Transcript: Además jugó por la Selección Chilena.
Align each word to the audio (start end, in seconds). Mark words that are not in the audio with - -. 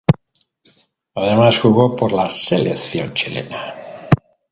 Además 1.13 1.59
jugó 1.59 1.95
por 1.95 2.11
la 2.11 2.27
Selección 2.27 3.13
Chilena. 3.13 4.09